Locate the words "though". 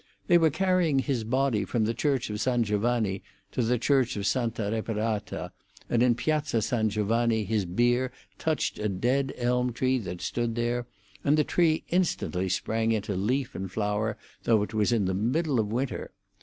14.41-14.63